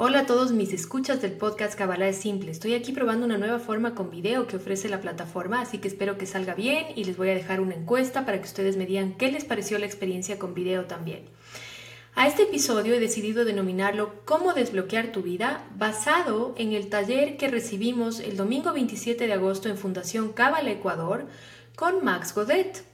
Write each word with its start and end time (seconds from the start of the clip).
Hola 0.00 0.20
a 0.20 0.26
todos 0.26 0.52
mis 0.52 0.72
escuchas 0.72 1.20
del 1.20 1.32
podcast 1.32 1.76
Kabbalah 1.76 2.06
es 2.06 2.18
Simple. 2.18 2.52
Estoy 2.52 2.74
aquí 2.74 2.92
probando 2.92 3.26
una 3.26 3.36
nueva 3.36 3.58
forma 3.58 3.96
con 3.96 4.12
video 4.12 4.46
que 4.46 4.54
ofrece 4.54 4.88
la 4.88 5.00
plataforma, 5.00 5.60
así 5.60 5.78
que 5.78 5.88
espero 5.88 6.16
que 6.16 6.24
salga 6.24 6.54
bien 6.54 6.86
y 6.94 7.02
les 7.02 7.16
voy 7.16 7.30
a 7.30 7.34
dejar 7.34 7.60
una 7.60 7.74
encuesta 7.74 8.24
para 8.24 8.38
que 8.38 8.46
ustedes 8.46 8.76
me 8.76 8.86
digan 8.86 9.14
qué 9.14 9.32
les 9.32 9.44
pareció 9.44 9.76
la 9.76 9.86
experiencia 9.86 10.38
con 10.38 10.54
video 10.54 10.84
también. 10.84 11.24
A 12.14 12.28
este 12.28 12.44
episodio 12.44 12.94
he 12.94 13.00
decidido 13.00 13.44
denominarlo 13.44 14.14
Cómo 14.24 14.54
desbloquear 14.54 15.10
tu 15.10 15.22
vida, 15.22 15.66
basado 15.74 16.54
en 16.58 16.74
el 16.74 16.90
taller 16.90 17.36
que 17.36 17.48
recibimos 17.48 18.20
el 18.20 18.36
domingo 18.36 18.72
27 18.72 19.26
de 19.26 19.32
agosto 19.32 19.68
en 19.68 19.76
Fundación 19.76 20.32
Kabbalah 20.32 20.70
Ecuador 20.70 21.26
con 21.74 22.04
Max 22.04 22.36
Godet. 22.36 22.84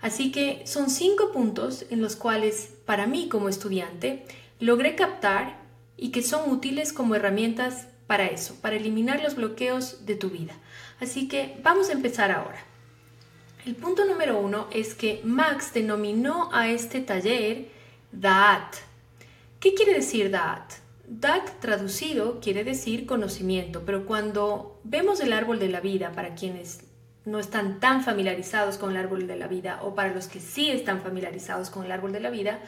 Así 0.00 0.32
que 0.32 0.62
son 0.66 0.90
cinco 0.90 1.30
puntos 1.30 1.86
en 1.90 2.02
los 2.02 2.16
cuales, 2.16 2.74
para 2.84 3.06
mí 3.06 3.28
como 3.28 3.48
estudiante, 3.48 4.24
logré 4.58 4.96
captar 4.96 5.57
y 5.98 6.10
que 6.10 6.22
son 6.22 6.50
útiles 6.50 6.92
como 6.94 7.14
herramientas 7.14 7.88
para 8.06 8.26
eso, 8.26 8.54
para 8.62 8.76
eliminar 8.76 9.22
los 9.22 9.34
bloqueos 9.34 10.06
de 10.06 10.14
tu 10.14 10.30
vida. 10.30 10.54
Así 11.00 11.28
que 11.28 11.58
vamos 11.62 11.90
a 11.90 11.92
empezar 11.92 12.30
ahora. 12.30 12.58
El 13.66 13.74
punto 13.74 14.06
número 14.06 14.38
uno 14.38 14.68
es 14.72 14.94
que 14.94 15.20
Max 15.24 15.74
denominó 15.74 16.48
a 16.54 16.68
este 16.70 17.00
taller 17.00 17.68
Da'at. 18.12 18.76
¿Qué 19.60 19.74
quiere 19.74 19.92
decir 19.92 20.30
Da'at? 20.30 20.72
Da'at 21.06 21.60
traducido 21.60 22.40
quiere 22.40 22.64
decir 22.64 23.04
conocimiento, 23.04 23.82
pero 23.84 24.06
cuando 24.06 24.80
vemos 24.84 25.20
el 25.20 25.32
árbol 25.32 25.58
de 25.58 25.68
la 25.68 25.80
vida, 25.80 26.12
para 26.12 26.34
quienes 26.34 26.80
no 27.26 27.38
están 27.38 27.78
tan 27.80 28.02
familiarizados 28.02 28.78
con 28.78 28.92
el 28.92 28.96
árbol 28.96 29.26
de 29.26 29.36
la 29.36 29.48
vida 29.48 29.80
o 29.82 29.94
para 29.94 30.14
los 30.14 30.28
que 30.28 30.40
sí 30.40 30.70
están 30.70 31.02
familiarizados 31.02 31.68
con 31.68 31.84
el 31.84 31.92
árbol 31.92 32.12
de 32.12 32.20
la 32.20 32.30
vida, 32.30 32.60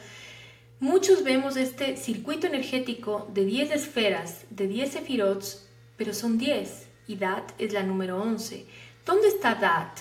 Muchos 0.81 1.23
vemos 1.23 1.57
este 1.57 1.95
circuito 1.95 2.47
energético 2.47 3.29
de 3.31 3.45
10 3.45 3.69
esferas, 3.69 4.45
de 4.49 4.67
10 4.67 4.91
sefirots, 4.91 5.69
pero 5.95 6.11
son 6.11 6.39
10 6.39 6.87
y 7.07 7.17
Dat 7.17 7.51
es 7.59 7.71
la 7.71 7.83
número 7.83 8.19
11. 8.19 8.65
¿Dónde 9.05 9.27
está 9.27 9.53
Dat? 9.53 9.99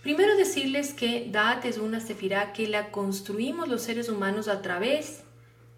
Primero 0.00 0.34
decirles 0.34 0.94
que 0.94 1.28
Dat 1.30 1.66
es 1.66 1.76
una 1.76 2.00
sefirá 2.00 2.54
que 2.54 2.68
la 2.68 2.90
construimos 2.90 3.68
los 3.68 3.82
seres 3.82 4.08
humanos 4.08 4.48
a 4.48 4.62
través 4.62 5.24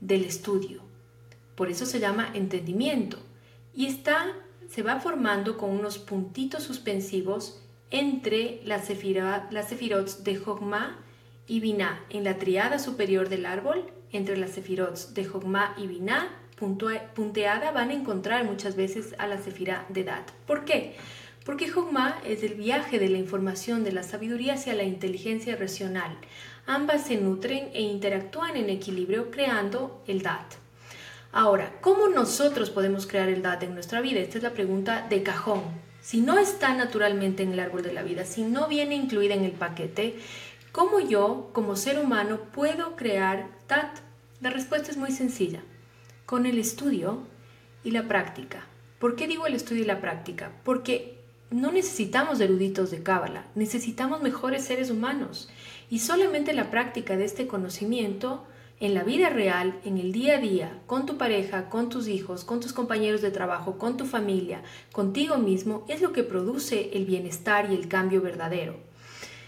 del 0.00 0.24
estudio. 0.24 0.80
Por 1.56 1.68
eso 1.68 1.84
se 1.84 1.98
llama 1.98 2.30
entendimiento. 2.34 3.18
Y 3.74 3.86
está, 3.86 4.32
se 4.70 4.82
va 4.82 5.00
formando 5.00 5.58
con 5.58 5.70
unos 5.70 5.98
puntitos 5.98 6.62
suspensivos 6.62 7.60
entre 7.90 8.60
las, 8.64 8.88
las 9.50 9.68
sefirots 9.68 10.22
de 10.22 10.36
Jogma 10.36 11.00
y 11.48 11.58
Binah 11.58 12.04
en 12.10 12.22
la 12.22 12.38
triada 12.38 12.78
superior 12.78 13.28
del 13.28 13.46
árbol 13.46 13.90
entre 14.16 14.36
las 14.36 14.50
sefirots 14.50 15.14
de 15.14 15.24
Jogma 15.24 15.74
y 15.76 15.86
Binah, 15.86 16.28
punteada, 17.14 17.72
van 17.72 17.90
a 17.90 17.94
encontrar 17.94 18.44
muchas 18.44 18.76
veces 18.76 19.14
a 19.18 19.26
la 19.26 19.38
sefirá 19.38 19.86
de 19.88 20.04
Dat. 20.04 20.30
¿Por 20.46 20.64
qué? 20.64 20.96
Porque 21.44 21.68
Jogma 21.68 22.18
es 22.24 22.42
el 22.42 22.54
viaje 22.54 22.98
de 22.98 23.08
la 23.08 23.18
información 23.18 23.84
de 23.84 23.92
la 23.92 24.02
sabiduría 24.02 24.54
hacia 24.54 24.74
la 24.74 24.84
inteligencia 24.84 25.56
racional. 25.56 26.16
Ambas 26.66 27.06
se 27.06 27.16
nutren 27.16 27.68
e 27.74 27.82
interactúan 27.82 28.56
en 28.56 28.70
equilibrio 28.70 29.30
creando 29.30 30.02
el 30.06 30.22
Dat. 30.22 30.54
Ahora, 31.32 31.72
¿cómo 31.80 32.08
nosotros 32.08 32.70
podemos 32.70 33.06
crear 33.06 33.28
el 33.28 33.42
Dat 33.42 33.62
en 33.62 33.74
nuestra 33.74 34.00
vida? 34.00 34.20
Esta 34.20 34.38
es 34.38 34.44
la 34.44 34.52
pregunta 34.52 35.06
de 35.10 35.22
cajón. 35.22 35.62
Si 36.00 36.20
no 36.20 36.38
está 36.38 36.74
naturalmente 36.74 37.42
en 37.42 37.52
el 37.52 37.60
árbol 37.60 37.82
de 37.82 37.92
la 37.92 38.02
vida, 38.02 38.24
si 38.24 38.42
no 38.42 38.68
viene 38.68 38.94
incluida 38.94 39.34
en 39.34 39.44
el 39.44 39.52
paquete, 39.52 40.16
¿cómo 40.70 41.00
yo, 41.00 41.50
como 41.52 41.76
ser 41.76 41.98
humano, 41.98 42.40
puedo 42.52 42.94
crear 42.94 43.48
La 43.68 44.50
respuesta 44.50 44.90
es 44.90 44.98
muy 44.98 45.10
sencilla, 45.10 45.62
con 46.26 46.44
el 46.44 46.58
estudio 46.58 47.22
y 47.82 47.92
la 47.92 48.06
práctica. 48.06 48.66
¿Por 48.98 49.16
qué 49.16 49.26
digo 49.26 49.46
el 49.46 49.54
estudio 49.54 49.84
y 49.84 49.86
la 49.86 50.02
práctica? 50.02 50.52
Porque 50.64 51.18
no 51.50 51.72
necesitamos 51.72 52.40
eruditos 52.40 52.90
de 52.90 53.02
cábala, 53.02 53.46
necesitamos 53.54 54.22
mejores 54.22 54.64
seres 54.64 54.90
humanos 54.90 55.48
y 55.88 56.00
solamente 56.00 56.52
la 56.52 56.70
práctica 56.70 57.16
de 57.16 57.24
este 57.24 57.46
conocimiento 57.46 58.44
en 58.80 58.92
la 58.92 59.02
vida 59.02 59.30
real, 59.30 59.80
en 59.84 59.96
el 59.96 60.12
día 60.12 60.36
a 60.36 60.40
día, 60.40 60.82
con 60.86 61.06
tu 61.06 61.16
pareja, 61.16 61.70
con 61.70 61.88
tus 61.88 62.06
hijos, 62.08 62.44
con 62.44 62.60
tus 62.60 62.74
compañeros 62.74 63.22
de 63.22 63.30
trabajo, 63.30 63.78
con 63.78 63.96
tu 63.96 64.04
familia, 64.04 64.62
contigo 64.92 65.38
mismo, 65.38 65.86
es 65.88 66.02
lo 66.02 66.12
que 66.12 66.22
produce 66.22 66.90
el 66.92 67.06
bienestar 67.06 67.70
y 67.70 67.74
el 67.74 67.88
cambio 67.88 68.20
verdadero. 68.20 68.76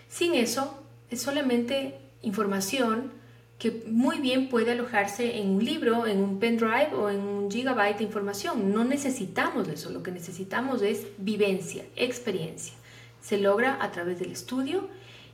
Sin 0.08 0.34
eso, 0.34 0.82
es 1.10 1.20
solamente 1.20 1.98
información 2.22 3.12
que 3.58 3.84
muy 3.86 4.20
bien 4.20 4.48
puede 4.48 4.72
alojarse 4.72 5.38
en 5.38 5.50
un 5.50 5.64
libro, 5.64 6.06
en 6.06 6.22
un 6.22 6.38
pendrive 6.38 6.94
o 6.94 7.08
en 7.08 7.20
un 7.20 7.50
gigabyte 7.50 7.98
de 7.98 8.04
información. 8.04 8.72
No 8.72 8.84
necesitamos 8.84 9.68
eso, 9.68 9.90
lo 9.90 10.02
que 10.02 10.10
necesitamos 10.10 10.82
es 10.82 11.06
vivencia, 11.18 11.84
experiencia. 11.96 12.74
Se 13.22 13.38
logra 13.38 13.82
a 13.82 13.90
través 13.92 14.18
del 14.18 14.32
estudio 14.32 14.88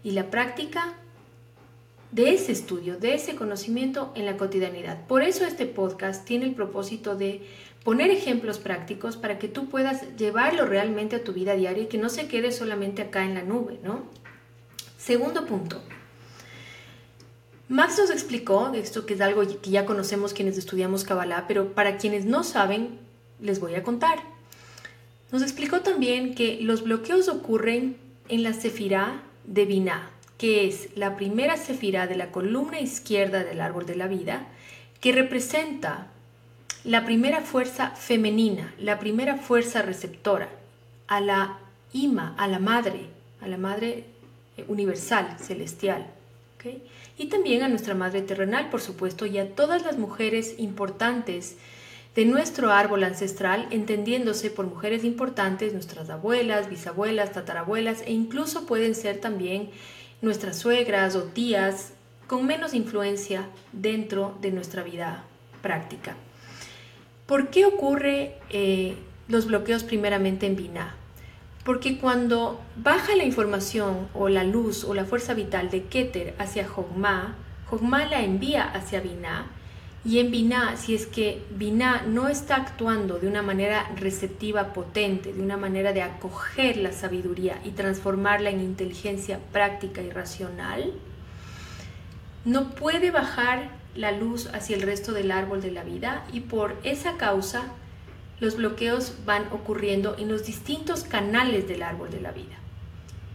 y 0.05 0.13
la 0.13 0.31
práctica 0.31 0.95
de 2.13 2.35
ese 2.35 2.53
estudio, 2.53 2.99
de 2.99 3.15
ese 3.15 3.35
conocimiento 3.35 4.13
en 4.15 4.27
la 4.27 4.37
cotidianidad. 4.37 5.07
Por 5.07 5.23
eso 5.23 5.45
este 5.45 5.67
podcast 5.67 6.25
tiene 6.25 6.45
el 6.45 6.55
propósito 6.55 7.17
de 7.17 7.43
poner 7.85 8.11
ejemplos 8.11 8.59
prácticos 8.59 9.17
para 9.17 9.39
que 9.39 9.49
tú 9.49 9.69
puedas 9.69 10.17
llevarlo 10.17 10.67
realmente 10.67 11.17
a 11.17 11.25
tu 11.25 11.33
vida 11.33 11.55
diaria 11.55 11.85
y 11.85 11.87
que 11.87 11.99
no 11.99 12.09
se 12.09 12.29
quede 12.29 12.53
solamente 12.53 13.03
acá 13.03 13.25
en 13.25 13.35
la 13.35 13.43
nube, 13.43 13.81
¿no? 13.83 14.05
Segundo 14.99 15.47
punto, 15.47 15.83
Max 17.73 17.97
nos 17.97 18.11
explicó, 18.11 18.71
esto 18.75 19.07
que 19.07 19.15
es 19.15 19.23
algo 19.23 19.41
que 19.41 19.71
ya 19.71 19.87
conocemos 19.87 20.35
quienes 20.35 20.59
estudiamos 20.59 21.05
Kabbalah, 21.05 21.47
pero 21.49 21.73
para 21.73 21.97
quienes 21.97 22.27
no 22.27 22.45
saben, 22.45 22.99
les 23.41 23.61
voy 23.61 23.77
a 23.77 23.83
contar. 23.83 24.19
Nos 25.31 25.41
explicó 25.41 25.81
también 25.81 26.35
que 26.35 26.59
los 26.61 26.85
bloqueos 26.85 27.29
ocurren 27.29 27.97
en 28.29 28.43
la 28.43 28.53
sefirá 28.53 29.23
de 29.45 29.65
Binah, 29.65 30.11
que 30.37 30.69
es 30.69 30.91
la 30.97 31.17
primera 31.17 31.57
sefirá 31.57 32.07
de 32.07 32.17
la 32.17 32.31
columna 32.31 32.79
izquierda 32.79 33.43
del 33.43 33.63
árbol 33.63 33.87
de 33.87 33.97
la 33.97 34.07
vida, 34.07 34.49
que 35.01 35.13
representa 35.13 36.09
la 36.85 37.07
primera 37.07 37.41
fuerza 37.41 37.93
femenina, 37.93 38.75
la 38.79 38.99
primera 38.99 39.39
fuerza 39.39 39.81
receptora, 39.81 40.51
a 41.07 41.23
la 41.23 41.59
Ima, 41.95 42.35
a 42.37 42.49
la 42.49 42.59
madre, 42.59 43.07
a 43.41 43.49
la 43.49 43.57
madre 43.57 44.05
universal, 44.69 45.39
celestial. 45.41 46.07
Y 47.19 47.27
también 47.27 47.63
a 47.63 47.69
nuestra 47.69 47.95
Madre 47.95 48.23
Terrenal, 48.23 48.71
por 48.71 48.81
supuesto, 48.81 49.27
y 49.27 49.39
a 49.39 49.55
todas 49.55 49.83
las 49.85 49.99
mujeres 49.99 50.55
importantes 50.59 51.57
de 52.15 52.25
nuestro 52.27 52.71
árbol 52.71 53.05
ancestral, 53.05 53.67
entendiéndose 53.71 54.51
por 54.51 54.67
mujeres 54.67 55.05
importantes 55.05 55.73
nuestras 55.73 56.11
abuelas, 56.11 56.69
bisabuelas, 56.69 57.33
tatarabuelas 57.33 58.03
e 58.03 58.13
incluso 58.13 58.67
pueden 58.67 58.95
ser 58.95 59.19
también 59.19 59.71
nuestras 60.21 60.59
suegras 60.59 61.17
o 61.17 61.25
tías 61.25 61.93
con 62.27 62.47
menos 62.47 62.75
influencia 62.75 63.49
dentro 63.73 64.37
de 64.41 64.53
nuestra 64.53 64.83
vida 64.83 65.25
práctica. 65.63 66.17
¿Por 67.27 67.49
qué 67.49 67.65
ocurre 67.65 68.37
eh, 68.51 68.95
los 69.29 69.47
bloqueos 69.47 69.85
primeramente 69.85 70.47
en 70.47 70.57
Binah? 70.57 71.02
Porque 71.65 71.99
cuando 71.99 72.61
baja 72.77 73.15
la 73.15 73.25
información 73.25 74.09
o 74.15 74.29
la 74.29 74.43
luz 74.43 74.85
o 74.85 74.95
la 74.95 75.05
fuerza 75.05 75.35
vital 75.35 75.71
de 75.71 75.85
Keter 75.85 76.35
hacia 76.39 76.67
Jogma, 76.67 77.37
Jogma 77.67 78.05
la 78.07 78.23
envía 78.23 78.65
hacia 78.65 79.01
Binah. 79.01 79.47
Y 80.05 80.19
en 80.19 80.33
Binah, 80.33 80.77
si 80.77 80.97
es 80.97 81.07
que 81.07 81.45
Binah 81.51 82.03
no 82.03 82.29
está 82.29 82.57
actuando 82.57 83.21
de 83.21 83.29
una 83.29 83.43
manera 83.43 83.89
receptiva, 83.95 84.73
potente, 84.73 85.33
de 85.33 85.41
una 85.41 85.57
manera 85.57 85.93
de 85.93 86.03
acoger 86.03 86.77
la 86.79 86.91
sabiduría 86.91 87.61
y 87.65 87.71
transformarla 87.71 88.51
en 88.51 88.61
inteligencia 88.61 89.39
práctica 89.53 90.03
y 90.03 90.11
racional, 90.11 90.93
no 92.45 92.71
puede 92.71 93.13
bajar 93.13 93.71
la 93.95 94.11
luz 94.11 94.49
hacia 94.53 94.75
el 94.75 94.83
resto 94.83 95.13
del 95.13 95.31
árbol 95.31 95.63
de 95.63 95.71
la 95.71 95.85
vida 95.85 96.25
y 96.33 96.41
por 96.41 96.77
esa 96.83 97.17
causa 97.17 97.63
los 98.43 98.57
bloqueos 98.57 99.13
van 99.25 99.47
ocurriendo 99.53 100.17
en 100.19 100.29
los 100.29 100.45
distintos 100.45 101.05
canales 101.05 101.69
del 101.69 101.85
árbol 101.85 102.11
de 102.11 102.21
la 102.21 102.33
vida, 102.33 102.57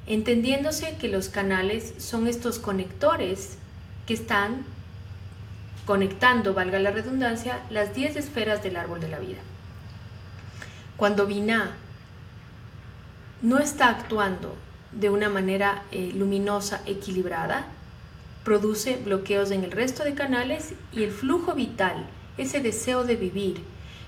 entendiéndose 0.05 0.97
que 0.97 1.07
los 1.07 1.29
canales 1.29 1.93
son 1.97 2.27
estos 2.27 2.59
conectores 2.59 3.57
que 4.05 4.13
están 4.13 4.65
conectando, 5.85 6.53
valga 6.53 6.77
la 6.79 6.91
redundancia, 6.91 7.61
las 7.69 7.95
10 7.95 8.17
esferas 8.17 8.61
del 8.63 8.75
árbol 8.75 8.99
de 8.99 9.07
la 9.07 9.19
vida. 9.19 9.37
Cuando 10.97 11.25
Binah 11.25 11.71
no 13.41 13.59
está 13.59 13.87
actuando 13.87 14.57
de 14.91 15.09
una 15.09 15.29
manera 15.29 15.83
eh, 15.93 16.11
luminosa, 16.13 16.81
equilibrada, 16.85 17.67
produce 18.43 18.97
bloqueos 18.97 19.51
en 19.51 19.63
el 19.63 19.71
resto 19.71 20.03
de 20.03 20.15
canales 20.15 20.73
y 20.91 21.03
el 21.03 21.11
flujo 21.11 21.53
vital, 21.53 22.07
ese 22.37 22.59
deseo 22.59 23.05
de 23.05 23.15
vivir, 23.15 23.61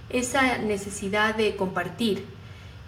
esa 0.09 0.57
necesidad 0.57 1.35
de 1.35 1.55
compartir 1.55 2.25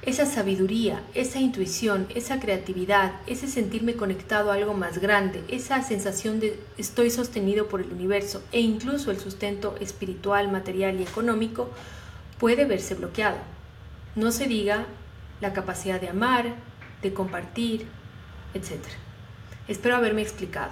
esa 0.04 0.26
sabiduría, 0.26 1.04
esa 1.14 1.40
intuición, 1.40 2.08
esa 2.16 2.40
creatividad, 2.40 3.14
ese 3.28 3.48
sentirme 3.48 3.96
conectado 3.96 4.52
a 4.52 4.56
algo 4.56 4.74
más 4.74 4.98
grande, 4.98 5.44
esa 5.48 5.84
sensación 5.84 6.40
de 6.40 6.60
estoy 6.78 7.12
sostenido 7.12 7.68
por 7.68 7.82
el 7.82 7.92
universo 7.92 8.42
e 8.52 8.62
incluso 8.62 9.12
el 9.12 9.20
sustento 9.20 9.76
espiritual, 9.80 10.52
material 10.52 11.00
y 11.00 11.04
económico 11.04 11.70
puede 12.40 12.66
verse 12.66 12.96
bloqueado. 12.96 13.38
No 14.16 14.32
se 14.32 14.48
diga 14.48 14.88
la 15.40 15.54
capacidad 15.54 16.02
de 16.02 16.10
amar, 16.10 16.56
de 17.04 17.14
compartir, 17.14 17.86
etc. 18.56 18.84
Espero 19.68 19.96
haberme 19.96 20.24
explicado. 20.24 20.72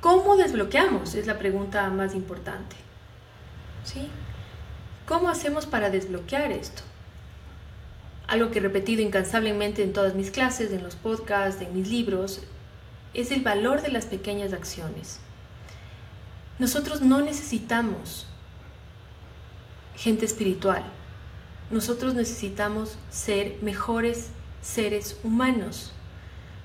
¿Cómo 0.00 0.36
desbloqueamos? 0.36 1.14
Es 1.14 1.26
la 1.26 1.38
pregunta 1.38 1.88
más 1.90 2.14
importante. 2.14 2.87
¿Cómo 5.06 5.28
hacemos 5.28 5.66
para 5.66 5.90
desbloquear 5.90 6.52
esto? 6.52 6.82
Algo 8.26 8.50
que 8.50 8.58
he 8.58 8.62
repetido 8.62 9.00
incansablemente 9.02 9.82
en 9.82 9.92
todas 9.92 10.14
mis 10.14 10.30
clases, 10.30 10.70
en 10.72 10.82
los 10.82 10.96
podcasts, 10.96 11.62
en 11.62 11.74
mis 11.74 11.88
libros, 11.88 12.42
es 13.14 13.30
el 13.30 13.42
valor 13.42 13.80
de 13.80 13.90
las 13.90 14.04
pequeñas 14.04 14.52
acciones. 14.52 15.18
Nosotros 16.58 17.00
no 17.00 17.20
necesitamos 17.22 18.26
gente 19.96 20.26
espiritual. 20.26 20.82
Nosotros 21.70 22.14
necesitamos 22.14 22.98
ser 23.10 23.56
mejores 23.62 24.28
seres 24.60 25.18
humanos. 25.24 25.92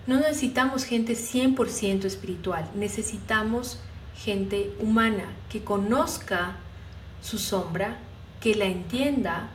No 0.05 0.17
necesitamos 0.17 0.83
gente 0.83 1.13
100% 1.13 2.05
espiritual, 2.05 2.69
necesitamos 2.75 3.79
gente 4.15 4.75
humana 4.79 5.23
que 5.49 5.63
conozca 5.63 6.57
su 7.23 7.39
sombra, 7.39 7.97
que 8.39 8.53
la 8.53 8.65
entienda 8.65 9.49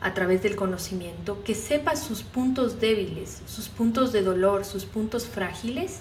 a 0.00 0.14
través 0.14 0.42
del 0.42 0.56
conocimiento, 0.56 1.44
que 1.44 1.54
sepa 1.54 1.94
sus 1.96 2.22
puntos 2.22 2.80
débiles, 2.80 3.42
sus 3.46 3.68
puntos 3.68 4.12
de 4.12 4.22
dolor, 4.22 4.64
sus 4.64 4.84
puntos 4.84 5.26
frágiles, 5.26 6.00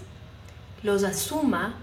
los 0.82 1.04
asuma, 1.04 1.76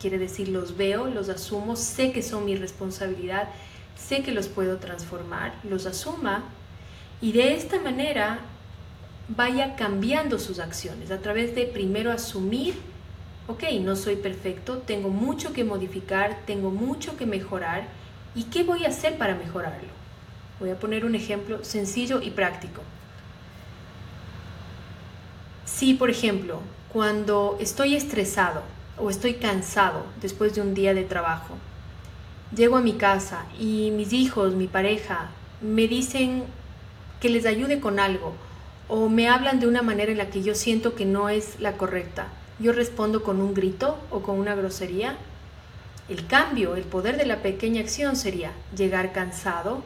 quiere 0.00 0.18
decir 0.18 0.48
los 0.48 0.76
veo, 0.76 1.06
los 1.06 1.28
asumo, 1.28 1.76
sé 1.76 2.12
que 2.12 2.22
son 2.22 2.44
mi 2.44 2.56
responsabilidad, 2.56 3.48
sé 3.96 4.22
que 4.22 4.32
los 4.32 4.48
puedo 4.48 4.78
transformar, 4.78 5.54
los 5.62 5.86
asuma 5.86 6.44
y 7.20 7.32
de 7.32 7.54
esta 7.54 7.78
manera 7.78 8.40
vaya 9.28 9.76
cambiando 9.76 10.38
sus 10.38 10.58
acciones 10.58 11.10
a 11.10 11.18
través 11.18 11.54
de 11.54 11.66
primero 11.66 12.10
asumir, 12.10 12.74
ok, 13.50 13.64
no 13.80 13.96
soy 13.96 14.16
perfecto, 14.16 14.78
tengo 14.78 15.10
mucho 15.10 15.52
que 15.52 15.64
modificar, 15.64 16.38
tengo 16.46 16.70
mucho 16.70 17.16
que 17.16 17.26
mejorar, 17.26 17.88
¿Y 18.34 18.44
qué 18.44 18.62
voy 18.62 18.84
a 18.84 18.88
hacer 18.88 19.18
para 19.18 19.34
mejorarlo? 19.34 19.88
Voy 20.60 20.70
a 20.70 20.78
poner 20.78 21.04
un 21.04 21.14
ejemplo 21.14 21.64
sencillo 21.64 22.20
y 22.22 22.30
práctico. 22.30 22.82
Si, 25.64 25.94
por 25.94 26.10
ejemplo, 26.10 26.60
cuando 26.92 27.56
estoy 27.60 27.96
estresado 27.96 28.62
o 28.98 29.10
estoy 29.10 29.34
cansado 29.34 30.04
después 30.20 30.54
de 30.54 30.60
un 30.60 30.74
día 30.74 30.94
de 30.94 31.04
trabajo, 31.04 31.54
llego 32.54 32.76
a 32.76 32.82
mi 32.82 32.92
casa 32.92 33.46
y 33.58 33.90
mis 33.90 34.12
hijos, 34.12 34.54
mi 34.54 34.68
pareja, 34.68 35.30
me 35.60 35.88
dicen 35.88 36.44
que 37.20 37.30
les 37.30 37.46
ayude 37.46 37.80
con 37.80 37.98
algo 37.98 38.34
o 38.88 39.08
me 39.08 39.28
hablan 39.28 39.60
de 39.60 39.66
una 39.66 39.82
manera 39.82 40.12
en 40.12 40.18
la 40.18 40.30
que 40.30 40.42
yo 40.42 40.54
siento 40.54 40.94
que 40.94 41.04
no 41.04 41.28
es 41.28 41.58
la 41.60 41.76
correcta, 41.76 42.28
yo 42.60 42.72
respondo 42.72 43.22
con 43.22 43.40
un 43.40 43.54
grito 43.54 43.98
o 44.10 44.20
con 44.20 44.38
una 44.38 44.54
grosería, 44.54 45.16
el 46.08 46.26
cambio, 46.26 46.76
el 46.76 46.84
poder 46.84 47.16
de 47.16 47.26
la 47.26 47.42
pequeña 47.42 47.80
acción 47.80 48.16
sería 48.16 48.52
llegar 48.76 49.12
cansado, 49.12 49.82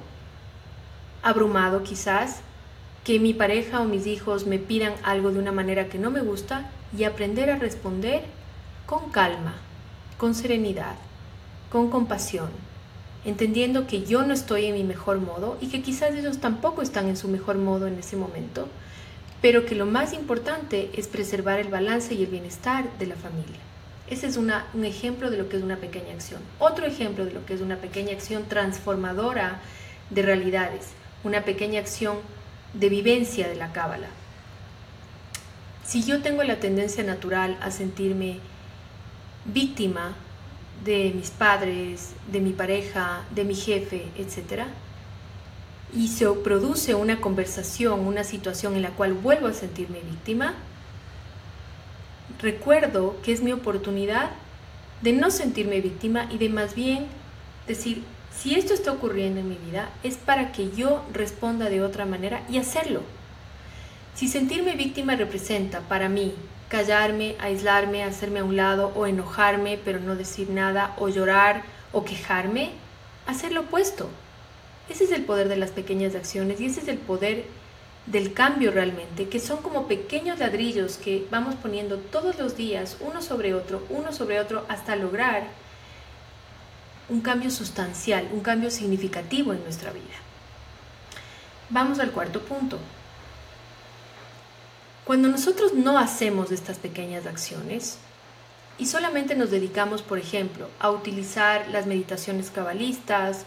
abrumado 1.22 1.82
quizás, 1.82 2.40
que 3.04 3.20
mi 3.20 3.34
pareja 3.34 3.80
o 3.80 3.84
mis 3.84 4.06
hijos 4.06 4.46
me 4.46 4.58
pidan 4.58 4.94
algo 5.02 5.30
de 5.30 5.38
una 5.38 5.52
manera 5.52 5.88
que 5.88 5.98
no 5.98 6.10
me 6.10 6.22
gusta 6.22 6.70
y 6.96 7.04
aprender 7.04 7.50
a 7.50 7.58
responder 7.58 8.22
con 8.86 9.10
calma, 9.10 9.54
con 10.16 10.34
serenidad, 10.34 10.94
con 11.70 11.90
compasión, 11.90 12.48
entendiendo 13.24 13.86
que 13.86 14.04
yo 14.04 14.24
no 14.24 14.32
estoy 14.32 14.66
en 14.66 14.74
mi 14.74 14.84
mejor 14.84 15.20
modo 15.20 15.58
y 15.60 15.68
que 15.68 15.82
quizás 15.82 16.14
ellos 16.14 16.38
tampoco 16.38 16.82
están 16.82 17.08
en 17.08 17.16
su 17.16 17.28
mejor 17.28 17.56
modo 17.58 17.86
en 17.86 17.98
ese 17.98 18.16
momento, 18.16 18.68
pero 19.44 19.66
que 19.66 19.74
lo 19.74 19.84
más 19.84 20.14
importante 20.14 20.88
es 20.94 21.06
preservar 21.06 21.58
el 21.58 21.68
balance 21.68 22.14
y 22.14 22.22
el 22.22 22.30
bienestar 22.30 22.88
de 22.98 23.04
la 23.04 23.14
familia. 23.14 23.60
Ese 24.08 24.26
es 24.26 24.38
un 24.38 24.50
ejemplo 24.86 25.30
de 25.30 25.36
lo 25.36 25.50
que 25.50 25.58
es 25.58 25.62
una 25.62 25.76
pequeña 25.76 26.14
acción. 26.14 26.40
Otro 26.58 26.86
ejemplo 26.86 27.26
de 27.26 27.32
lo 27.32 27.44
que 27.44 27.52
es 27.52 27.60
una 27.60 27.76
pequeña 27.76 28.14
acción 28.14 28.44
transformadora 28.48 29.60
de 30.08 30.22
realidades, 30.22 30.92
una 31.24 31.42
pequeña 31.42 31.80
acción 31.80 32.16
de 32.72 32.88
vivencia 32.88 33.46
de 33.46 33.56
la 33.56 33.70
cábala. 33.74 34.06
Si 35.84 36.02
yo 36.02 36.22
tengo 36.22 36.42
la 36.42 36.58
tendencia 36.58 37.04
natural 37.04 37.58
a 37.60 37.70
sentirme 37.70 38.38
víctima 39.44 40.14
de 40.86 41.12
mis 41.14 41.28
padres, 41.28 42.14
de 42.32 42.40
mi 42.40 42.54
pareja, 42.54 43.24
de 43.34 43.44
mi 43.44 43.54
jefe, 43.54 44.06
etc., 44.16 44.68
y 45.94 46.08
se 46.08 46.28
produce 46.30 46.94
una 46.94 47.20
conversación, 47.20 48.00
una 48.00 48.24
situación 48.24 48.74
en 48.74 48.82
la 48.82 48.90
cual 48.90 49.12
vuelvo 49.12 49.46
a 49.46 49.52
sentirme 49.52 50.00
víctima, 50.00 50.54
recuerdo 52.40 53.16
que 53.22 53.32
es 53.32 53.42
mi 53.42 53.52
oportunidad 53.52 54.30
de 55.02 55.12
no 55.12 55.30
sentirme 55.30 55.80
víctima 55.80 56.28
y 56.30 56.38
de 56.38 56.48
más 56.48 56.74
bien 56.74 57.06
decir, 57.66 58.02
si 58.36 58.56
esto 58.56 58.74
está 58.74 58.90
ocurriendo 58.92 59.40
en 59.40 59.48
mi 59.48 59.56
vida, 59.56 59.90
es 60.02 60.16
para 60.16 60.50
que 60.50 60.70
yo 60.72 61.04
responda 61.12 61.70
de 61.70 61.82
otra 61.82 62.04
manera 62.04 62.42
y 62.50 62.58
hacerlo. 62.58 63.02
Si 64.14 64.28
sentirme 64.28 64.74
víctima 64.76 65.14
representa 65.16 65.80
para 65.80 66.08
mí 66.08 66.34
callarme, 66.68 67.36
aislarme, 67.38 68.02
hacerme 68.02 68.40
a 68.40 68.44
un 68.44 68.56
lado 68.56 68.92
o 68.96 69.06
enojarme 69.06 69.78
pero 69.84 70.00
no 70.00 70.16
decir 70.16 70.50
nada 70.50 70.94
o 70.98 71.08
llorar 71.08 71.62
o 71.92 72.04
quejarme, 72.04 72.72
hacer 73.26 73.52
lo 73.52 73.62
opuesto. 73.62 74.08
Ese 74.88 75.04
es 75.04 75.12
el 75.12 75.24
poder 75.24 75.48
de 75.48 75.56
las 75.56 75.70
pequeñas 75.70 76.14
acciones 76.14 76.60
y 76.60 76.66
ese 76.66 76.80
es 76.80 76.88
el 76.88 76.98
poder 76.98 77.44
del 78.06 78.34
cambio 78.34 78.70
realmente, 78.70 79.28
que 79.28 79.40
son 79.40 79.62
como 79.62 79.88
pequeños 79.88 80.38
ladrillos 80.38 80.98
que 80.98 81.26
vamos 81.30 81.54
poniendo 81.54 81.96
todos 81.96 82.38
los 82.38 82.56
días, 82.56 82.98
uno 83.00 83.22
sobre 83.22 83.54
otro, 83.54 83.82
uno 83.88 84.12
sobre 84.12 84.40
otro, 84.40 84.66
hasta 84.68 84.94
lograr 84.94 85.48
un 87.08 87.20
cambio 87.20 87.50
sustancial, 87.50 88.28
un 88.32 88.40
cambio 88.40 88.70
significativo 88.70 89.52
en 89.52 89.62
nuestra 89.62 89.90
vida. 89.92 90.02
Vamos 91.70 91.98
al 91.98 92.10
cuarto 92.10 92.40
punto. 92.40 92.78
Cuando 95.04 95.28
nosotros 95.28 95.74
no 95.74 95.98
hacemos 95.98 96.50
estas 96.50 96.78
pequeñas 96.78 97.26
acciones 97.26 97.98
y 98.78 98.86
solamente 98.86 99.34
nos 99.34 99.50
dedicamos, 99.50 100.02
por 100.02 100.18
ejemplo, 100.18 100.68
a 100.78 100.90
utilizar 100.90 101.68
las 101.68 101.86
meditaciones 101.86 102.50
cabalistas, 102.50 103.44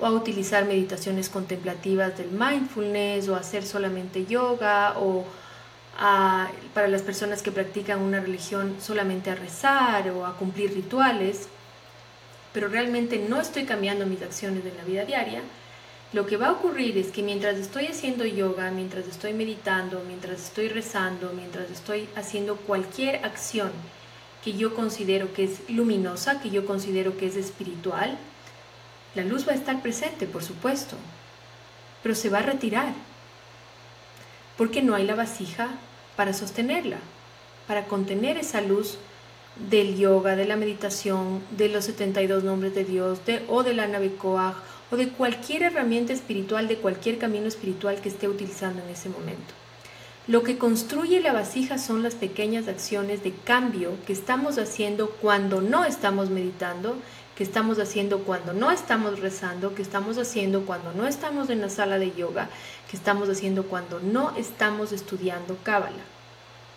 o 0.00 0.06
a 0.06 0.12
utilizar 0.12 0.64
meditaciones 0.64 1.28
contemplativas 1.28 2.16
del 2.16 2.30
mindfulness 2.30 3.28
o 3.28 3.36
hacer 3.36 3.64
solamente 3.64 4.26
yoga 4.26 4.94
o 4.98 5.24
para 6.72 6.88
las 6.88 7.02
personas 7.02 7.42
que 7.42 7.52
practican 7.52 8.00
una 8.00 8.20
religión 8.20 8.76
solamente 8.80 9.30
a 9.30 9.34
rezar 9.34 10.08
o 10.10 10.24
a 10.24 10.34
cumplir 10.36 10.72
rituales, 10.72 11.48
pero 12.54 12.68
realmente 12.68 13.18
no 13.18 13.40
estoy 13.40 13.64
cambiando 13.64 14.06
mis 14.06 14.22
acciones 14.22 14.64
de 14.64 14.72
la 14.72 14.84
vida 14.84 15.04
diaria, 15.04 15.42
lo 16.12 16.26
que 16.26 16.36
va 16.36 16.48
a 16.48 16.52
ocurrir 16.52 16.98
es 16.98 17.12
que 17.12 17.22
mientras 17.22 17.56
estoy 17.56 17.86
haciendo 17.86 18.24
yoga, 18.24 18.70
mientras 18.70 19.06
estoy 19.06 19.32
meditando, 19.32 20.02
mientras 20.06 20.42
estoy 20.46 20.68
rezando, 20.68 21.32
mientras 21.36 21.70
estoy 21.70 22.08
haciendo 22.16 22.56
cualquier 22.56 23.24
acción 23.24 23.70
que 24.42 24.54
yo 24.54 24.74
considero 24.74 25.32
que 25.32 25.44
es 25.44 25.60
luminosa, 25.68 26.40
que 26.40 26.50
yo 26.50 26.66
considero 26.66 27.16
que 27.16 27.26
es 27.26 27.36
espiritual, 27.36 28.18
la 29.14 29.24
luz 29.24 29.46
va 29.46 29.52
a 29.52 29.56
estar 29.56 29.82
presente, 29.82 30.26
por 30.26 30.42
supuesto, 30.42 30.96
pero 32.02 32.14
se 32.14 32.30
va 32.30 32.38
a 32.38 32.42
retirar, 32.42 32.92
porque 34.56 34.82
no 34.82 34.94
hay 34.94 35.04
la 35.04 35.14
vasija 35.14 35.68
para 36.16 36.32
sostenerla, 36.32 36.98
para 37.66 37.86
contener 37.86 38.36
esa 38.36 38.60
luz 38.60 38.98
del 39.68 39.96
yoga, 39.96 40.36
de 40.36 40.46
la 40.46 40.56
meditación, 40.56 41.42
de 41.50 41.68
los 41.68 41.84
72 41.86 42.44
nombres 42.44 42.74
de 42.74 42.84
Dios, 42.84 43.24
de, 43.26 43.44
o 43.48 43.62
de 43.62 43.74
la 43.74 43.88
Navecoag, 43.88 44.54
o 44.90 44.96
de 44.96 45.08
cualquier 45.08 45.62
herramienta 45.64 46.12
espiritual, 46.12 46.68
de 46.68 46.76
cualquier 46.76 47.18
camino 47.18 47.46
espiritual 47.46 48.00
que 48.00 48.08
esté 48.08 48.28
utilizando 48.28 48.82
en 48.82 48.88
ese 48.90 49.08
momento. 49.08 49.59
Lo 50.26 50.42
que 50.42 50.58
construye 50.58 51.20
la 51.20 51.32
vasija 51.32 51.78
son 51.78 52.02
las 52.02 52.14
pequeñas 52.14 52.68
acciones 52.68 53.24
de 53.24 53.32
cambio 53.32 53.92
que 54.06 54.12
estamos 54.12 54.58
haciendo 54.58 55.10
cuando 55.10 55.60
no 55.60 55.84
estamos 55.84 56.30
meditando 56.30 56.96
que 57.40 57.44
estamos 57.44 57.78
haciendo 57.78 58.18
cuando 58.18 58.52
no 58.52 58.70
estamos 58.70 59.18
rezando, 59.18 59.74
que 59.74 59.80
estamos 59.80 60.18
haciendo 60.18 60.66
cuando 60.66 60.92
no 60.92 61.06
estamos 61.06 61.48
en 61.48 61.62
la 61.62 61.70
sala 61.70 61.98
de 61.98 62.12
yoga, 62.12 62.50
que 62.90 62.98
estamos 62.98 63.30
haciendo 63.30 63.64
cuando 63.64 63.98
no 63.98 64.36
estamos 64.36 64.92
estudiando 64.92 65.56
Cábala, 65.62 66.04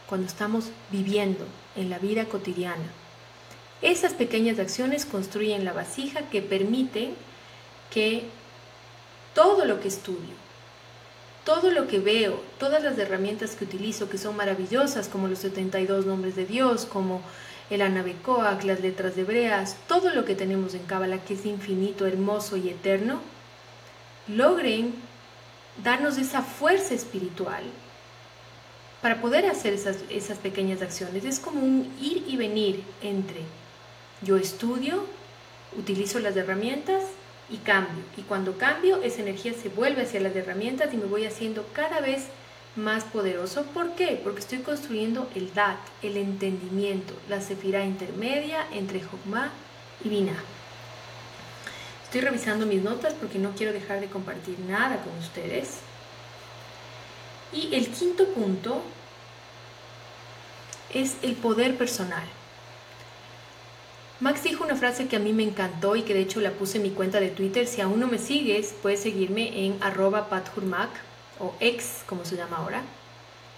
cuando 0.07 0.25
estamos 0.25 0.69
viviendo 0.89 1.45
en 1.75 1.89
la 1.89 1.99
vida 1.99 2.23
cotidiana. 2.29 2.85
Esas 3.81 4.13
pequeñas 4.13 4.57
acciones 4.57 5.05
construyen 5.05 5.65
la 5.65 5.73
vasija 5.73 6.29
que 6.29 6.41
permiten 6.41 7.13
que 7.91 8.23
todo 9.35 9.65
lo 9.65 9.81
que 9.81 9.89
estudio, 9.89 10.33
todo 11.45 11.71
lo 11.71 11.87
que 11.87 11.99
veo, 11.99 12.41
todas 12.59 12.83
las 12.83 12.97
herramientas 12.97 13.55
que 13.55 13.65
utilizo 13.65 14.09
que 14.09 14.17
son 14.17 14.35
maravillosas, 14.35 15.09
como 15.09 15.27
los 15.27 15.39
72 15.39 16.05
nombres 16.05 16.35
de 16.35 16.45
Dios, 16.45 16.85
como 16.85 17.21
el 17.69 17.81
Anabecoac, 17.81 18.63
las 18.63 18.79
letras 18.79 19.15
de 19.15 19.21
hebreas, 19.21 19.77
todo 19.87 20.13
lo 20.13 20.25
que 20.25 20.35
tenemos 20.35 20.73
en 20.73 20.83
Cábala 20.83 21.17
que 21.19 21.33
es 21.33 21.45
infinito, 21.45 22.05
hermoso 22.05 22.55
y 22.55 22.69
eterno, 22.69 23.19
logren 24.27 24.93
darnos 25.83 26.17
esa 26.17 26.41
fuerza 26.41 26.93
espiritual 26.93 27.63
para 29.01 29.19
poder 29.19 29.45
hacer 29.47 29.73
esas, 29.73 29.97
esas 30.09 30.37
pequeñas 30.37 30.81
acciones. 30.81 31.25
Es 31.25 31.39
como 31.39 31.59
un 31.59 31.93
ir 32.01 32.23
y 32.27 32.37
venir 32.37 32.83
entre 33.01 33.41
yo 34.21 34.37
estudio, 34.37 35.03
utilizo 35.77 36.19
las 36.19 36.37
herramientas 36.37 37.03
y 37.49 37.57
cambio. 37.57 38.03
Y 38.17 38.21
cuando 38.21 38.57
cambio, 38.57 39.01
esa 39.03 39.21
energía 39.21 39.53
se 39.53 39.69
vuelve 39.69 40.03
hacia 40.03 40.19
las 40.19 40.35
herramientas 40.35 40.93
y 40.93 40.97
me 40.97 41.05
voy 41.05 41.25
haciendo 41.25 41.65
cada 41.73 41.99
vez 41.99 42.27
más 42.75 43.03
poderoso. 43.03 43.63
¿Por 43.65 43.95
qué? 43.95 44.19
Porque 44.23 44.39
estoy 44.39 44.59
construyendo 44.59 45.29
el 45.35 45.53
Dat, 45.53 45.77
el 46.01 46.17
entendimiento, 46.17 47.13
la 47.29 47.41
sefirá 47.41 47.85
intermedia 47.85 48.65
entre 48.71 49.01
Jokma 49.01 49.51
y 50.03 50.09
Binah. 50.09 50.43
Estoy 52.05 52.21
revisando 52.21 52.65
mis 52.65 52.81
notas 52.81 53.13
porque 53.13 53.39
no 53.39 53.51
quiero 53.51 53.73
dejar 53.73 53.99
de 53.99 54.07
compartir 54.07 54.59
nada 54.59 54.97
con 54.97 55.17
ustedes. 55.17 55.79
Y 57.51 57.73
el 57.73 57.87
quinto 57.89 58.27
punto 58.29 58.81
es 60.93 61.15
el 61.21 61.35
poder 61.35 61.75
personal. 61.75 62.23
Max 64.19 64.43
dijo 64.43 64.63
una 64.63 64.75
frase 64.75 65.07
que 65.07 65.15
a 65.15 65.19
mí 65.19 65.33
me 65.33 65.43
encantó 65.43 65.95
y 65.95 66.03
que 66.03 66.13
de 66.13 66.21
hecho 66.21 66.39
la 66.39 66.51
puse 66.51 66.77
en 66.77 66.83
mi 66.83 66.91
cuenta 66.91 67.19
de 67.19 67.29
Twitter. 67.29 67.67
Si 67.67 67.81
aún 67.81 67.99
no 67.99 68.07
me 68.07 68.17
sigues, 68.17 68.73
puedes 68.81 69.01
seguirme 69.01 69.65
en 69.65 69.75
arroba 69.81 70.29
pathurmac 70.29 70.89
o 71.39 71.53
ex, 71.59 72.03
como 72.05 72.23
se 72.23 72.37
llama 72.37 72.57
ahora. 72.57 72.83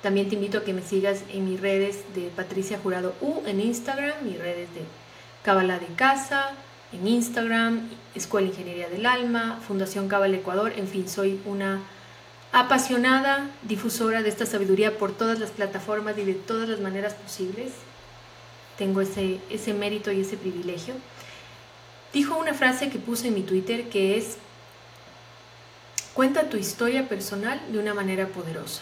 También 0.01 0.29
te 0.29 0.35
invito 0.35 0.59
a 0.59 0.63
que 0.63 0.73
me 0.73 0.81
sigas 0.81 1.23
en 1.31 1.49
mis 1.49 1.59
redes 1.59 2.03
de 2.15 2.29
Patricia 2.35 2.79
Jurado 2.81 3.13
U 3.21 3.41
en 3.45 3.59
Instagram, 3.59 4.13
mis 4.23 4.37
redes 4.37 4.73
de 4.73 4.81
Cabala 5.43 5.77
de 5.79 5.87
Casa, 5.87 6.51
en 6.93 7.07
Instagram, 7.07 7.89
Escuela 8.13 8.47
Ingeniería 8.47 8.87
del 8.87 9.05
Alma, 9.05 9.59
Fundación 9.67 10.07
Cabal 10.07 10.33
Ecuador, 10.33 10.73
en 10.77 10.87
fin, 10.87 11.09
soy 11.09 11.39
una 11.45 11.81
apasionada 12.51 13.49
difusora 13.63 14.23
de 14.23 14.29
esta 14.29 14.45
sabiduría 14.45 14.97
por 14.97 15.11
todas 15.11 15.39
las 15.39 15.51
plataformas 15.51 16.17
y 16.17 16.23
de 16.23 16.35
todas 16.35 16.69
las 16.69 16.79
maneras 16.79 17.13
posibles 17.13 17.71
tengo 18.77 19.01
ese, 19.01 19.39
ese 19.49 19.73
mérito 19.73 20.11
y 20.11 20.21
ese 20.21 20.37
privilegio, 20.37 20.95
dijo 22.13 22.37
una 22.37 22.53
frase 22.53 22.89
que 22.89 22.99
puse 22.99 23.27
en 23.27 23.35
mi 23.35 23.41
Twitter 23.41 23.89
que 23.89 24.17
es, 24.17 24.37
cuenta 26.13 26.49
tu 26.49 26.57
historia 26.57 27.07
personal 27.07 27.61
de 27.71 27.79
una 27.79 27.93
manera 27.93 28.27
poderosa. 28.27 28.81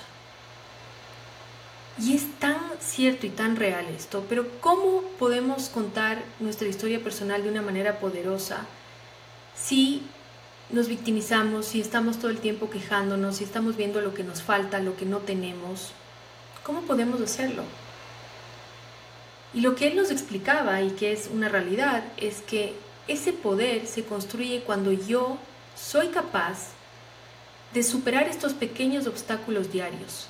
Y 1.99 2.15
es 2.15 2.23
tan 2.39 2.57
cierto 2.79 3.27
y 3.27 3.29
tan 3.29 3.55
real 3.55 3.85
esto, 3.95 4.25
pero 4.27 4.47
¿cómo 4.61 5.03
podemos 5.19 5.69
contar 5.69 6.23
nuestra 6.39 6.67
historia 6.67 6.99
personal 6.99 7.43
de 7.43 7.49
una 7.49 7.61
manera 7.61 7.99
poderosa 7.99 8.65
si 9.55 10.01
nos 10.71 10.87
victimizamos, 10.87 11.67
si 11.67 11.81
estamos 11.81 12.17
todo 12.17 12.31
el 12.31 12.39
tiempo 12.39 12.71
quejándonos, 12.71 13.37
si 13.37 13.43
estamos 13.43 13.77
viendo 13.77 14.01
lo 14.01 14.15
que 14.15 14.23
nos 14.23 14.41
falta, 14.41 14.79
lo 14.79 14.95
que 14.95 15.05
no 15.05 15.19
tenemos? 15.19 15.91
¿Cómo 16.63 16.81
podemos 16.81 17.21
hacerlo? 17.21 17.63
Y 19.53 19.61
lo 19.61 19.75
que 19.75 19.87
él 19.87 19.95
nos 19.95 20.09
explicaba 20.09 20.81
y 20.81 20.91
que 20.91 21.11
es 21.11 21.29
una 21.31 21.47
realidad 21.49 22.03
es 22.17 22.41
que 22.41 22.73
ese 23.07 23.33
poder 23.33 23.85
se 23.85 24.03
construye 24.03 24.61
cuando 24.61 24.91
yo 24.91 25.37
soy 25.75 26.07
capaz 26.07 26.69
de 27.73 27.83
superar 27.83 28.27
estos 28.27 28.53
pequeños 28.53 29.07
obstáculos 29.07 29.71
diarios, 29.71 30.27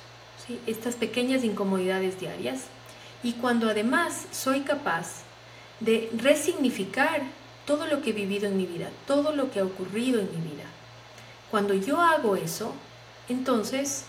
estas 0.66 0.94
pequeñas 0.94 1.44
incomodidades 1.44 2.18
diarias, 2.18 2.64
y 3.22 3.32
cuando 3.32 3.70
además 3.70 4.26
soy 4.32 4.60
capaz 4.60 5.22
de 5.80 6.10
resignificar 6.16 7.22
todo 7.66 7.86
lo 7.86 8.02
que 8.02 8.10
he 8.10 8.12
vivido 8.12 8.46
en 8.46 8.56
mi 8.56 8.66
vida, 8.66 8.90
todo 9.06 9.34
lo 9.34 9.50
que 9.50 9.60
ha 9.60 9.64
ocurrido 9.64 10.20
en 10.20 10.30
mi 10.30 10.50
vida. 10.50 10.64
Cuando 11.50 11.72
yo 11.74 12.00
hago 12.00 12.36
eso, 12.36 12.74
entonces 13.28 14.04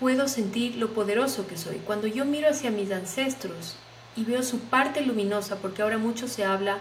puedo 0.00 0.26
sentir 0.26 0.76
lo 0.76 0.88
poderoso 0.94 1.46
que 1.46 1.58
soy. 1.58 1.76
Cuando 1.84 2.06
yo 2.06 2.24
miro 2.24 2.48
hacia 2.48 2.70
mis 2.70 2.90
ancestros 2.90 3.76
y 4.16 4.24
veo 4.24 4.42
su 4.42 4.58
parte 4.58 5.02
luminosa, 5.02 5.56
porque 5.56 5.82
ahora 5.82 5.98
mucho 5.98 6.26
se 6.26 6.44
habla 6.44 6.78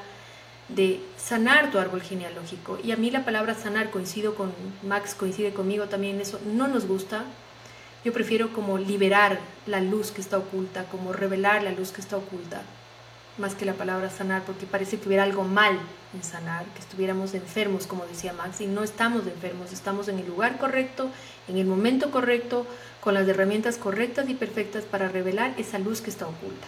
de 0.69 1.01
sanar 1.17 1.71
tu 1.71 1.79
árbol 1.79 2.01
genealógico, 2.01 2.79
y 2.83 2.91
a 2.91 2.95
mí 2.95 3.11
la 3.11 3.25
palabra 3.25 3.55
sanar 3.55 3.89
coincido 3.91 4.35
con 4.35 4.53
Max, 4.83 5.15
coincide 5.15 5.51
conmigo 5.51 5.85
también 5.85 6.21
eso, 6.21 6.39
no 6.45 6.67
nos 6.67 6.85
gusta. 6.87 7.25
Yo 8.05 8.13
prefiero 8.13 8.53
como 8.53 8.77
liberar 8.77 9.39
la 9.65 9.81
luz 9.81 10.11
que 10.11 10.21
está 10.21 10.37
oculta, 10.37 10.85
como 10.85 11.11
revelar 11.11 11.63
la 11.63 11.71
luz 11.71 11.91
que 11.91 11.99
está 11.99 12.15
oculta, 12.15 12.61
más 13.39 13.55
que 13.55 13.65
la 13.65 13.73
palabra 13.73 14.09
sanar, 14.09 14.43
porque 14.43 14.65
parece 14.65 14.99
que 14.99 15.07
hubiera 15.07 15.23
algo 15.23 15.43
mal 15.43 15.79
en 16.13 16.23
sanar, 16.23 16.65
que 16.73 16.79
estuviéramos 16.79 17.33
enfermos, 17.33 17.87
como 17.87 18.05
decía 18.05 18.33
Max, 18.33 18.61
y 18.61 18.67
no 18.67 18.83
estamos 18.83 19.25
enfermos, 19.27 19.71
estamos 19.71 20.07
en 20.07 20.19
el 20.19 20.27
lugar 20.27 20.57
correcto, 20.57 21.09
en 21.47 21.57
el 21.57 21.65
momento 21.65 22.11
correcto, 22.11 22.65
con 23.01 23.13
las 23.13 23.27
herramientas 23.27 23.77
correctas 23.77 24.29
y 24.29 24.33
perfectas 24.33 24.83
para 24.83 25.07
revelar 25.07 25.53
esa 25.57 25.79
luz 25.79 26.01
que 26.01 26.09
está 26.09 26.27
oculta. 26.27 26.67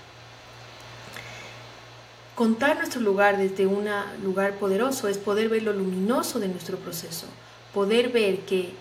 Contar 2.35 2.77
nuestro 2.77 3.01
lugar 3.01 3.37
desde 3.37 3.67
un 3.67 3.87
lugar 4.23 4.53
poderoso 4.55 5.07
es 5.07 5.17
poder 5.17 5.49
ver 5.49 5.63
lo 5.63 5.73
luminoso 5.73 6.39
de 6.39 6.47
nuestro 6.47 6.77
proceso, 6.77 7.27
poder 7.73 8.09
ver 8.09 8.39
que 8.39 8.73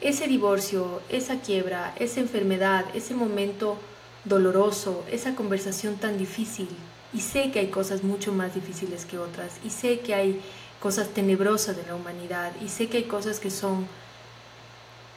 ese 0.00 0.26
divorcio, 0.28 1.00
esa 1.08 1.40
quiebra, 1.40 1.94
esa 1.98 2.20
enfermedad, 2.20 2.84
ese 2.94 3.14
momento 3.14 3.78
doloroso, 4.24 5.04
esa 5.10 5.34
conversación 5.34 5.96
tan 5.96 6.18
difícil, 6.18 6.68
y 7.12 7.20
sé 7.20 7.50
que 7.50 7.60
hay 7.60 7.68
cosas 7.68 8.02
mucho 8.02 8.32
más 8.32 8.54
difíciles 8.54 9.04
que 9.04 9.18
otras, 9.18 9.52
y 9.64 9.70
sé 9.70 10.00
que 10.00 10.14
hay 10.14 10.40
cosas 10.80 11.08
tenebrosas 11.08 11.76
de 11.76 11.84
la 11.86 11.94
humanidad, 11.94 12.52
y 12.64 12.68
sé 12.68 12.88
que 12.88 12.98
hay 12.98 13.04
cosas 13.04 13.40
que 13.40 13.50
son 13.50 13.86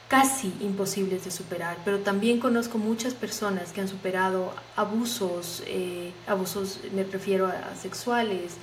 casi 0.10 0.52
imposibles 0.60 1.24
de 1.24 1.32
superar, 1.32 1.78
pero 1.86 2.00
también 2.00 2.40
conozco 2.40 2.80
muchas 2.80 3.14
personas 3.14 3.72
que 3.72 3.82
han 3.82 3.88
superado 3.88 4.52
abusos, 4.76 5.64
eh, 5.68 6.12
abusos 6.26 6.80
me 6.94 7.04
refiero 7.04 7.46
a, 7.46 7.76
sexuales, 7.76 8.54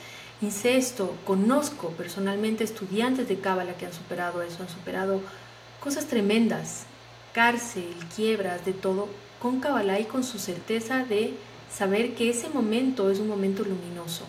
incesto, 0.42 1.14
conozco 1.24 1.90
personalmente 1.90 2.64
estudiantes 2.64 3.28
de 3.28 3.38
Cábala 3.38 3.74
que 3.74 3.86
han 3.86 3.92
superado 3.92 4.42
eso, 4.42 4.62
han 4.62 4.68
superado 4.68 5.20
cosas 5.78 6.06
tremendas, 6.06 6.84
cárcel, 7.32 7.94
quiebras, 8.16 8.64
de 8.64 8.72
todo, 8.72 9.08
con 9.40 9.60
Cábala 9.60 10.00
y 10.00 10.04
con 10.04 10.24
su 10.24 10.40
certeza 10.40 11.04
de 11.04 11.32
saber 11.76 12.14
que 12.14 12.30
ese 12.30 12.48
momento 12.48 13.10
es 13.10 13.18
un 13.18 13.28
momento 13.28 13.62
luminoso. 13.62 14.24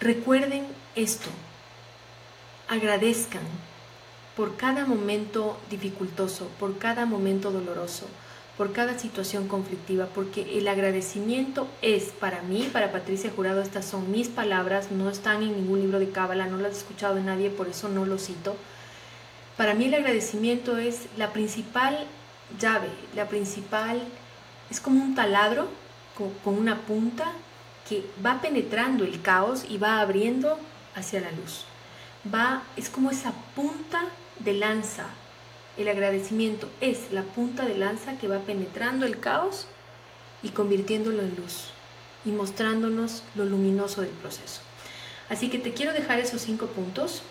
Recuerden 0.00 0.66
esto, 0.94 1.28
agradezcan 2.68 3.42
por 4.36 4.56
cada 4.56 4.86
momento 4.86 5.58
dificultoso, 5.68 6.48
por 6.58 6.78
cada 6.78 7.04
momento 7.04 7.50
doloroso, 7.50 8.06
por 8.56 8.72
cada 8.72 8.98
situación 8.98 9.48
conflictiva, 9.48 10.06
porque 10.14 10.58
el 10.58 10.68
agradecimiento 10.68 11.66
es 11.82 12.04
para 12.04 12.42
mí, 12.42 12.70
para 12.72 12.92
Patricia 12.92 13.32
Jurado, 13.34 13.60
estas 13.60 13.84
son 13.84 14.10
mis 14.10 14.28
palabras, 14.28 14.92
no 14.92 15.10
están 15.10 15.42
en 15.42 15.52
ningún 15.52 15.80
libro 15.80 15.98
de 15.98 16.10
Cábala, 16.10 16.46
no 16.46 16.58
las 16.58 16.74
he 16.74 16.78
escuchado 16.78 17.16
de 17.16 17.22
nadie, 17.22 17.50
por 17.50 17.68
eso 17.68 17.88
no 17.88 18.06
lo 18.06 18.18
cito. 18.18 18.54
Para 19.56 19.74
mí 19.74 19.86
el 19.86 19.94
agradecimiento 19.94 20.78
es 20.78 21.06
la 21.18 21.32
principal 21.32 22.06
llave, 22.58 22.88
la 23.14 23.28
principal, 23.28 24.02
es 24.70 24.80
como 24.80 25.02
un 25.02 25.14
taladro 25.14 25.68
con 26.44 26.58
una 26.58 26.78
punta 26.82 27.32
que 27.88 28.04
va 28.24 28.40
penetrando 28.40 29.04
el 29.04 29.22
caos 29.22 29.64
y 29.68 29.78
va 29.78 30.00
abriendo 30.00 30.58
hacia 30.94 31.20
la 31.20 31.32
luz 31.32 31.64
va, 32.32 32.62
es 32.76 32.88
como 32.88 33.10
esa 33.10 33.32
punta 33.54 34.04
de 34.38 34.54
lanza. 34.54 35.06
El 35.76 35.88
agradecimiento 35.88 36.68
es 36.80 37.12
la 37.12 37.22
punta 37.22 37.64
de 37.64 37.76
lanza 37.76 38.18
que 38.18 38.28
va 38.28 38.40
penetrando 38.40 39.06
el 39.06 39.20
caos 39.20 39.66
y 40.42 40.50
convirtiéndolo 40.50 41.22
en 41.22 41.36
luz 41.36 41.70
y 42.24 42.30
mostrándonos 42.30 43.22
lo 43.34 43.44
luminoso 43.44 44.02
del 44.02 44.10
proceso. 44.10 44.60
Así 45.28 45.48
que 45.48 45.58
te 45.58 45.72
quiero 45.72 45.92
dejar 45.92 46.18
esos 46.18 46.42
cinco 46.42 46.66
puntos. 46.66 47.22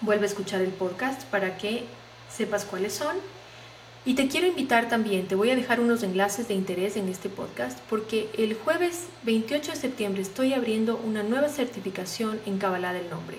Vuelve 0.00 0.24
a 0.24 0.28
escuchar 0.28 0.62
el 0.62 0.70
podcast 0.70 1.22
para 1.24 1.56
que 1.58 1.84
sepas 2.30 2.64
cuáles 2.64 2.94
son. 2.94 3.16
Y 4.06 4.14
te 4.14 4.28
quiero 4.28 4.46
invitar 4.46 4.90
también, 4.90 5.26
te 5.26 5.34
voy 5.34 5.48
a 5.48 5.56
dejar 5.56 5.80
unos 5.80 6.02
enlaces 6.02 6.46
de 6.46 6.52
interés 6.52 6.96
en 6.96 7.08
este 7.08 7.30
podcast 7.30 7.78
porque 7.88 8.28
el 8.36 8.52
jueves 8.52 9.04
28 9.22 9.72
de 9.72 9.78
septiembre 9.78 10.20
estoy 10.20 10.52
abriendo 10.52 10.98
una 10.98 11.22
nueva 11.22 11.48
certificación 11.48 12.38
en 12.44 12.58
Kabbalah 12.58 12.92
del 12.92 13.08
Nombre. 13.08 13.38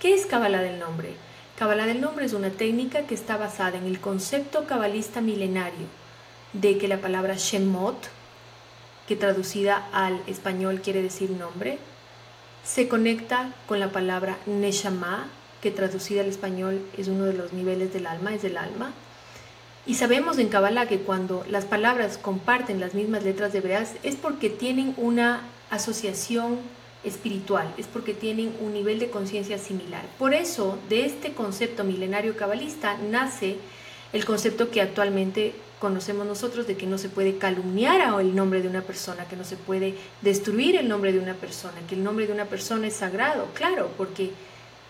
¿Qué 0.00 0.12
es 0.12 0.26
Kabbalah 0.26 0.60
del 0.60 0.78
Nombre? 0.78 1.14
Kabbalah 1.58 1.86
del 1.86 2.02
Nombre 2.02 2.26
es 2.26 2.34
una 2.34 2.50
técnica 2.50 3.06
que 3.06 3.14
está 3.14 3.38
basada 3.38 3.78
en 3.78 3.86
el 3.86 4.00
concepto 4.00 4.66
cabalista 4.66 5.22
milenario 5.22 5.86
de 6.52 6.76
que 6.76 6.88
la 6.88 7.00
palabra 7.00 7.36
Shemot, 7.38 7.96
que 9.08 9.16
traducida 9.16 9.88
al 9.94 10.20
español 10.26 10.82
quiere 10.82 11.02
decir 11.02 11.30
nombre, 11.30 11.78
se 12.62 12.86
conecta 12.86 13.54
con 13.66 13.80
la 13.80 13.92
palabra 13.92 14.36
Neshama, 14.44 15.26
que 15.62 15.70
traducida 15.70 16.20
al 16.20 16.28
español 16.28 16.84
es 16.98 17.08
uno 17.08 17.24
de 17.24 17.32
los 17.32 17.54
niveles 17.54 17.94
del 17.94 18.06
alma, 18.06 18.34
es 18.34 18.42
del 18.42 18.58
alma. 18.58 18.92
Y 19.84 19.94
sabemos 19.94 20.38
en 20.38 20.48
Kabbalah 20.48 20.86
que 20.86 21.00
cuando 21.00 21.44
las 21.50 21.64
palabras 21.64 22.16
comparten 22.16 22.78
las 22.78 22.94
mismas 22.94 23.24
letras 23.24 23.52
hebreas 23.54 23.94
es 24.04 24.14
porque 24.14 24.48
tienen 24.48 24.94
una 24.96 25.40
asociación 25.70 26.60
espiritual, 27.02 27.74
es 27.76 27.88
porque 27.88 28.14
tienen 28.14 28.54
un 28.60 28.74
nivel 28.74 29.00
de 29.00 29.10
conciencia 29.10 29.58
similar. 29.58 30.04
Por 30.20 30.34
eso, 30.34 30.78
de 30.88 31.04
este 31.04 31.32
concepto 31.32 31.82
milenario 31.82 32.36
cabalista 32.36 32.96
nace 33.10 33.56
el 34.12 34.24
concepto 34.24 34.70
que 34.70 34.80
actualmente 34.80 35.52
conocemos 35.80 36.26
nosotros 36.26 36.68
de 36.68 36.76
que 36.76 36.86
no 36.86 36.96
se 36.96 37.08
puede 37.08 37.38
calumniar 37.38 38.20
el 38.20 38.36
nombre 38.36 38.62
de 38.62 38.68
una 38.68 38.82
persona, 38.82 39.24
que 39.24 39.34
no 39.34 39.42
se 39.42 39.56
puede 39.56 39.96
destruir 40.20 40.76
el 40.76 40.88
nombre 40.88 41.12
de 41.12 41.18
una 41.18 41.34
persona, 41.34 41.74
que 41.88 41.96
el 41.96 42.04
nombre 42.04 42.28
de 42.28 42.32
una 42.32 42.44
persona 42.44 42.86
es 42.86 42.94
sagrado, 42.94 43.48
claro, 43.54 43.90
porque 43.96 44.30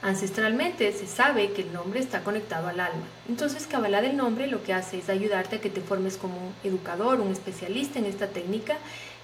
ancestralmente 0.02 0.92
se 0.92 1.06
sabe 1.06 1.52
que 1.52 1.62
el 1.62 1.72
nombre 1.72 2.00
está 2.00 2.22
conectado 2.22 2.68
al 2.68 2.80
alma. 2.80 3.04
Entonces, 3.28 3.66
Kabbalah 3.66 4.02
del 4.02 4.16
nombre 4.16 4.48
lo 4.48 4.62
que 4.62 4.74
hace 4.74 4.98
es 4.98 5.08
ayudarte 5.08 5.56
a 5.56 5.60
que 5.60 5.70
te 5.70 5.80
formes 5.80 6.16
como 6.16 6.36
un 6.36 6.54
educador, 6.64 7.20
un 7.20 7.30
especialista 7.30 8.00
en 8.00 8.06
esta 8.06 8.26
técnica, 8.26 8.76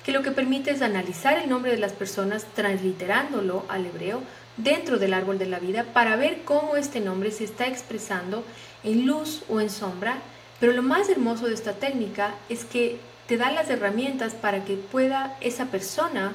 que 0.04 0.12
lo 0.12 0.23
que 0.23 0.30
permite 0.30 0.70
es 0.70 0.80
analizar 0.80 1.37
el 1.37 1.50
nombre 1.50 1.73
de 1.73 1.78
las 1.78 1.92
personas 1.92 2.47
transliterándolo 2.54 3.64
al 3.68 3.87
hebreo 3.87 4.23
dentro 4.56 4.99
del 4.99 5.14
árbol 5.14 5.38
de 5.38 5.47
la 5.47 5.58
vida 5.58 5.85
para 5.85 6.16
ver 6.16 6.42
cómo 6.44 6.76
este 6.76 7.00
nombre 7.00 7.30
se 7.30 7.44
está 7.44 7.66
expresando 7.66 8.44
en 8.85 9.04
luz 9.04 9.42
o 9.49 9.61
en 9.61 9.70
sombra. 9.70 10.18
Pero 10.61 10.73
lo 10.73 10.82
más 10.82 11.08
hermoso 11.08 11.47
de 11.47 11.54
esta 11.54 11.75
técnica 11.75 12.35
es 12.49 12.64
que 12.64 12.99
te 13.26 13.37
da 13.37 13.50
las 13.50 13.68
herramientas 13.68 14.35
para 14.35 14.64
que 14.64 14.76
pueda 14.76 15.37
esa 15.40 15.66
persona 15.66 16.32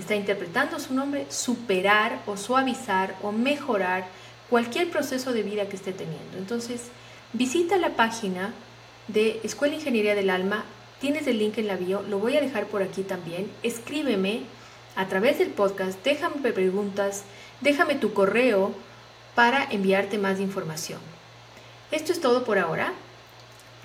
está 0.00 0.14
interpretando 0.14 0.78
su 0.78 0.94
nombre 0.94 1.26
superar 1.30 2.22
o 2.26 2.36
suavizar 2.36 3.16
o 3.22 3.32
mejorar 3.32 4.06
cualquier 4.48 4.90
proceso 4.90 5.32
de 5.32 5.42
vida 5.42 5.68
que 5.68 5.76
esté 5.76 5.92
teniendo. 5.92 6.38
Entonces, 6.38 6.84
visita 7.32 7.76
la 7.76 7.90
página 7.90 8.52
de 9.08 9.40
Escuela 9.42 9.74
Ingeniería 9.74 10.14
del 10.14 10.30
Alma, 10.30 10.64
tienes 11.00 11.26
el 11.26 11.38
link 11.38 11.58
en 11.58 11.66
la 11.66 11.76
bio, 11.76 12.02
lo 12.02 12.18
voy 12.18 12.36
a 12.36 12.40
dejar 12.40 12.66
por 12.66 12.82
aquí 12.82 13.02
también, 13.02 13.50
escríbeme 13.62 14.42
a 14.96 15.06
través 15.06 15.38
del 15.38 15.50
podcast, 15.50 16.02
déjame 16.04 16.52
preguntas, 16.52 17.24
déjame 17.60 17.94
tu 17.94 18.12
correo 18.12 18.74
para 19.34 19.64
enviarte 19.70 20.18
más 20.18 20.40
información. 20.40 21.00
Esto 21.90 22.12
es 22.12 22.20
todo 22.20 22.44
por 22.44 22.58
ahora. 22.58 22.92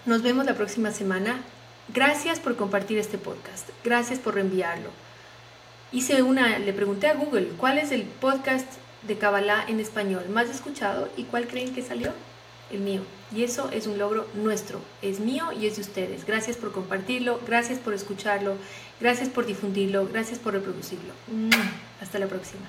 Nos 0.05 0.21
vemos 0.21 0.45
la 0.45 0.55
próxima 0.55 0.91
semana. 0.91 1.41
Gracias 1.89 2.39
por 2.39 2.55
compartir 2.55 2.97
este 2.97 3.17
podcast. 3.17 3.69
Gracias 3.83 4.19
por 4.19 4.35
reenviarlo. 4.35 4.89
Hice 5.93 6.23
una, 6.23 6.57
le 6.57 6.73
pregunté 6.73 7.05
a 7.05 7.13
Google 7.13 7.49
cuál 7.55 7.77
es 7.77 7.91
el 7.91 8.01
podcast 8.01 8.65
de 9.03 9.15
Kabbalah 9.15 9.63
en 9.67 9.79
español 9.79 10.27
más 10.27 10.49
escuchado 10.49 11.07
y 11.15 11.25
cuál 11.25 11.47
creen 11.47 11.75
que 11.75 11.83
salió. 11.83 12.11
El 12.71 12.79
mío. 12.79 13.01
Y 13.31 13.43
eso 13.43 13.69
es 13.71 13.85
un 13.85 13.99
logro 13.99 14.27
nuestro. 14.33 14.81
Es 15.03 15.19
mío 15.19 15.51
y 15.51 15.67
es 15.67 15.75
de 15.75 15.83
ustedes. 15.83 16.25
Gracias 16.25 16.57
por 16.57 16.71
compartirlo, 16.71 17.39
gracias 17.45 17.77
por 17.77 17.93
escucharlo, 17.93 18.55
gracias 18.99 19.29
por 19.29 19.45
difundirlo, 19.45 20.07
gracias 20.07 20.39
por 20.39 20.53
reproducirlo. 20.53 21.13
Hasta 22.01 22.17
la 22.17 22.25
próxima. 22.25 22.63